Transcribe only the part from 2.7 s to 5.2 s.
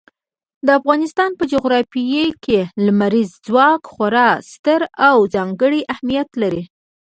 لمریز ځواک خورا ستر او